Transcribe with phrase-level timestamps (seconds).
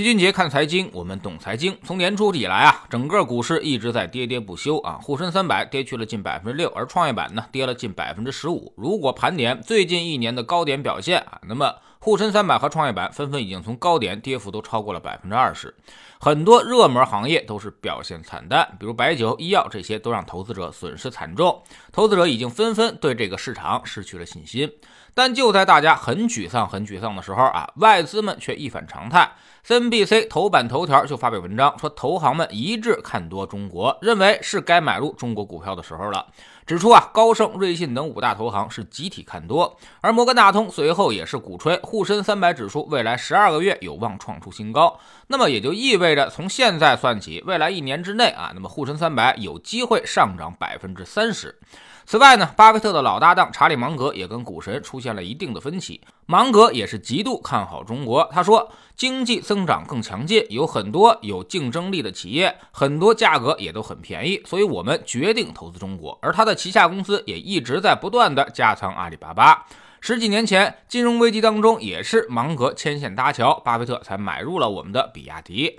[0.00, 1.76] 齐俊杰看财经，我们懂财经。
[1.84, 4.98] 从年初以来啊，整个股市一直在跌跌不休啊。
[5.02, 8.72] 沪深三百跌去了近百分之六，而创业板呢跌了近百分之十五。
[8.78, 15.74] 如果盘点最近一年的高点表现啊，那么沪深三百和创业板纷纷已经从高点跌幅都超过了百分之二十。
[16.18, 21.62] 很多热门行业都是表现惨淡，比如白酒、医药这些都让投资者损失惨重。
[21.92, 24.70] 投资者已经纷纷对这个市场失去了信心。
[25.12, 29.30] 但就在大家很沮丧、很沮丧的时候啊，外资们却一反常态。
[29.66, 36.26] CNBC 头版头条就发表文章说，投行们一致看多中国，认为是该买入中国股票的时候了。
[36.64, 44.96] 指出啊，高盛、瑞信等五大投行是集体看多，而摩根大通随后也是鼓吹沪深三百指数未来十二个月有望创出新高。
[45.26, 51.58] 那么也就意味着从现在算起，未来一年之内啊，那么沪深三百有机会上涨百分之三十。
[52.06, 56.00] 此外呢，巴菲特的老搭档查理芒格也跟股神出现了一定的分歧。
[56.26, 66.16] 芒格也是极度看好中国，他说经济增长更强劲，有很多有竞争力的企业，很多价格也都很便宜，所以我们决定投资中国。
[66.22, 69.66] 而他的旗下公司也一直在不断的加仓阿里巴巴。
[70.00, 75.78] 十几年前金融危机当中，也是芒格牵线搭桥，巴菲特才买入了我们的比亚迪。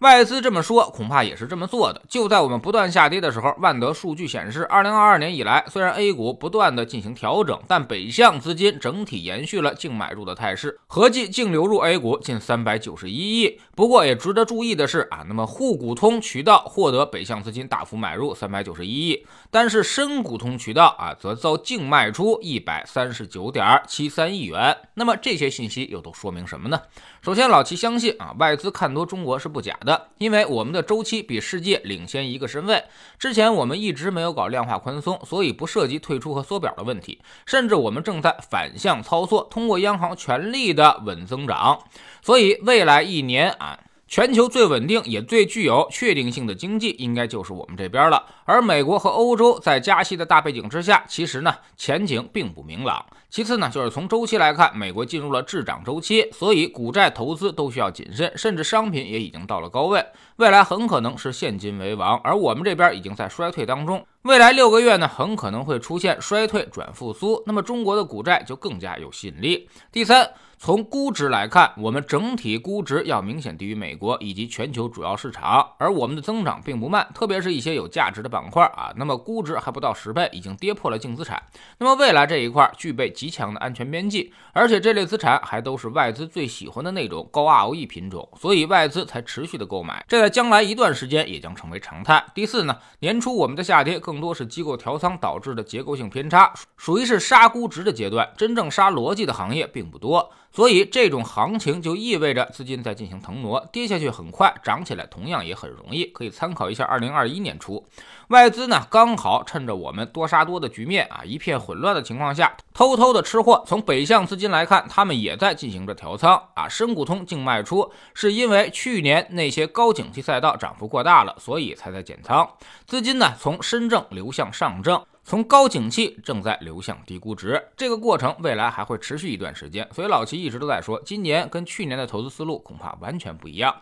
[0.00, 2.02] 外资这么说，恐怕也是这么做的。
[2.08, 13.58] 就在我们不断下跌的时候，万德数据显示，二零二二年以来，虽然 A 股不断的进行调整，但北向资金整体延续了净买入的态势，合计净流入 A 股近三百九十一亿。
[13.74, 24.76] 不过也值得注意的是啊，那么沪股通渠道获得北向资金大幅买入三百九十一亿，但是深股通渠道啊则遭净卖出一百三十九点七三亿元。
[24.94, 26.80] 那么这些信息又都说明什么呢？
[27.22, 32.84] 首先，老齐相信啊，外资看多中国是不假的，因为我们的周期比世界领先一个身位。
[33.18, 41.84] 之前我们一直没有搞量化宽松，所以不涉及退出和缩表的问题，甚至我们正在反向操作，通过央行全力的稳增长。
[42.22, 43.78] 所以未来一年啊。
[44.06, 48.24] 全球最稳定也最具有确定性的经济，应该就是我们这边了。
[48.44, 53.04] 而美国和欧洲在加息的大背景之下，其实呢前景并不明朗。
[53.30, 60.04] 其次呢，就是从周期来看，美国进入了滞涨周期，所以股债投资都需要谨慎，甚至商品也已经到了高位，
[60.36, 62.16] 未来很可能是现金为王。
[62.18, 69.68] 而我们这边已经在衰退当中，未来六个月呢，很可能会出现衰退转复苏，那么中国的股债就更加有吸引力。
[69.92, 70.30] 第三。
[70.56, 81.42] 从估值来看，我们整体估值要明显低于美国以及全球主要市场，而我们的增长并不慢，特别是一些有价值的板块啊，那么估值还不到十倍，已经跌破了净资产。
[81.76, 92.24] 那么未来这一块具备极强的安全边际，而且这类资产还都是外资最喜欢的那种高 ROE 品种，所以外资才持续的购买，这在将来一段时间也将成为常态。
[92.32, 100.30] 第四呢，年初我们的下跌更更多是机构调仓导致的结构性偏差，属于是杀估值的阶段，真正杀逻辑的行业并不多。
[100.54, 106.04] 所以这种行情就意味着资金在进行腾挪，跌下去很快，涨起来同样也很容易。
[106.04, 107.84] 可以参考一下二零二一年初，
[108.28, 113.64] 外资呢刚好趁着我们多杀多的局面啊一片混乱的情况下，偷偷的吃货。
[113.66, 116.68] 从北向资金来看，他们也在进行着调仓啊。
[116.68, 122.48] 深股通净卖出是因为去年那些高景气赛道涨幅过大了，所以才在减仓。
[122.86, 125.04] 资金呢从深证流向上证。
[125.24, 133.74] 从高景气正在流向低估值，这个过程未来还会持续一段时间，所以老齐一直都在说，今年跟去年的投资思路恐怕完全不一样。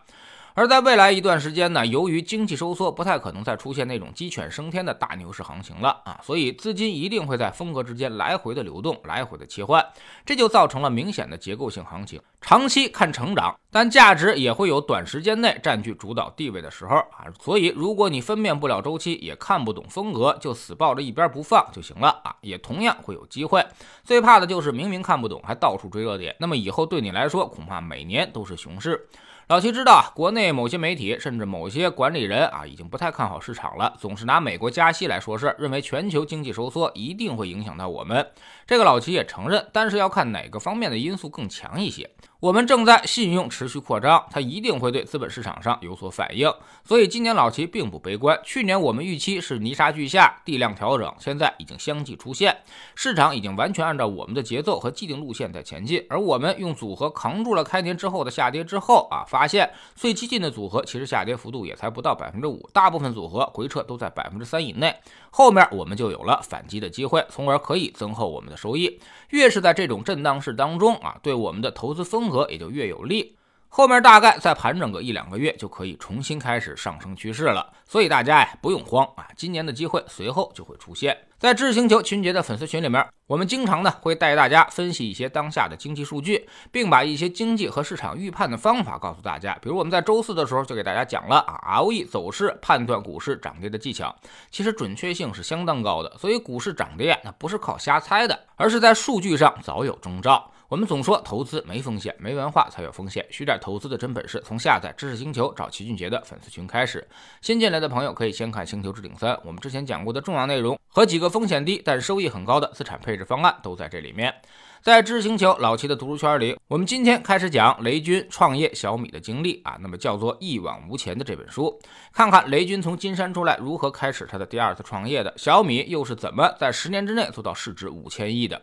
[0.55, 9.83] 而在未来一段时间呢，由于经济收缩，不太可能再出现那种鸡犬升天的大牛市行情了啊，所以资金一定会在风格之间来回的流动，来回的切换，
[10.23, 12.21] 这就造成了明显的结构性行情。
[12.39, 17.25] 长期看成长，但价值也会有短时间内占据主导地位的时候啊。
[17.41, 23.65] 所以，如果你分辨不了周期，也看不懂风格，就死抱着一边不放就行了啊，也同样会有机会。
[24.03, 29.07] 最怕的就是明明看不懂，还到处追热点，那么以后对你来说，恐怕每年都是熊市。
[29.49, 38.25] 老齐知道，国内某些媒体甚至某些管理人啊，已经不太看好市场了，总是拿美国加息来说事，认为全球经济收缩一定会影响到我们。
[38.65, 42.09] 这个老齐也承认，但是要看哪个方面的因素更强一些。
[42.43, 46.53] 我们正在信用持续扩张，它一定会对资本市场上有所反应，
[46.83, 48.37] 所以今年老齐并不悲观。
[48.43, 52.53] 去年我们预期是泥沙俱下，地量调整，现在已经相继出现，
[52.95, 64.93] 市场已经完全按照我们的节奏和既定路线在前进，而我们用组合扛住了开年之后的下跌之后啊，发现最激进的组合其实下跌幅度也才不到百分之五，大部分组合回撤都在百分之三以内，
[65.31, 68.99] 后面我们就有了反击的机会，从而可以增厚我们的收益。
[69.29, 73.37] 越是在这种震荡市当中啊，对我们的投资风格也就越有利。
[73.75, 77.73] 后面大概再盘整个一两个月，就可以重新开始上升趋势了。
[77.87, 81.17] 所以大家呀不用慌啊，今年的机会随后就会出现。
[81.39, 89.57] 在知识星球群杰的粉丝群里面，我们经常呢会带大家分析一些当下的经济数据，并把一些经济和市场预判的方法告诉大家。
[89.59, 94.15] 比如我们在周四的时候就给大家讲了啊，ROE 走势判断股市涨跌的技巧，
[94.51, 96.15] 其实准确性是相当高的。
[96.19, 100.51] 所以股市涨跌那不是靠瞎猜的，而是在数据上早有征兆。
[100.73, 103.23] 我们总说投资没风险，没文化才有风险。
[103.29, 107.07] 学点投资的真本事，从下载知识星球找齐俊杰的粉丝群开始。
[107.43, 114.33] 新进来的朋友可以先看《星球置顶三》，我们之前讲过的重要内容和几个风险低但收益很高的资产配置方案都在这里面。
[114.81, 121.79] 在知识星球老齐的读书圈里，我们今天开始讲雷军创业小米的经历啊，那么叫做一往无前的这本书，
[122.11, 128.59] 看看雷军从金山出来如何开始他的第二次创业的，小米又是怎么在十年之内做到市值五千亿的。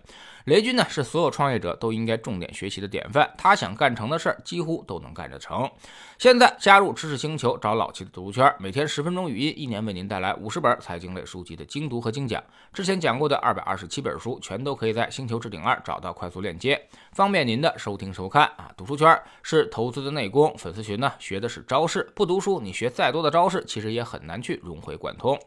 [0.51, 5.71] 雷军呢是所有创业者都应该重点学习的典范，他想干成的事儿几乎都能干得成。
[6.19, 12.43] 现在加入知识星球，找老齐的读书圈，每天十分钟语音，一年为您带来五十本财经类书籍的精读和精讲。
[12.73, 18.73] 之前讲过的二百二十七本书，全都可以在星球置顶二找到快速链接，方便您的收听收看啊。
[18.77, 22.11] 读书圈是投资的内功，粉丝群呢学的是招式。
[22.13, 25.39] 不读书，你学再多的招式，其实也很难去融会贯通。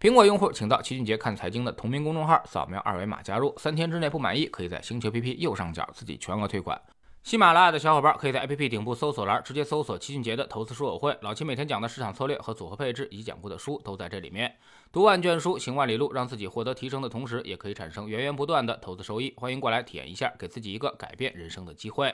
[0.00, 4.46] 苹果用户请到齐俊杰看财经的同名公众号，扫描二维码加入，三天之内不满意。
[4.52, 6.80] 可以在星球 APP 右上角自己全额退款。
[7.24, 14.52] 喜马拉雅的小伙伴可以在 APP 顶部搜索栏直接搜索齐俊杰的投资书友会，老齐每天讲的市场策略和组合配置以及讲过的书都在这里面。
[14.90, 19.32] 读万卷书，行万里路，让自己获得提升的同时，也可以产生源源不断的投资收益。
[19.36, 22.12] 欢迎过来体验一下，给自己一个改变人生的机会。